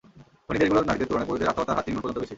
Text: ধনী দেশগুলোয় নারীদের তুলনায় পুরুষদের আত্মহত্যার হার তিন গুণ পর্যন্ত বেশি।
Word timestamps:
ধনী 0.47 0.57
দেশগুলোয় 0.61 0.87
নারীদের 0.89 1.09
তুলনায় 1.09 1.27
পুরুষদের 1.29 1.49
আত্মহত্যার 1.51 1.77
হার 1.77 1.85
তিন 1.85 1.93
গুণ 1.95 2.01
পর্যন্ত 2.03 2.19
বেশি। 2.21 2.29